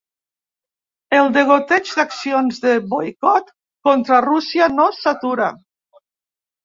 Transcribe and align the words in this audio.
El 1.17 1.29
degoteig 1.35 1.91
d’accions 1.99 2.57
de 2.65 2.73
boicot 2.95 3.53
contra 3.89 4.23
Rússia 4.29 4.71
no 4.79 4.87
s’atura. 5.03 5.51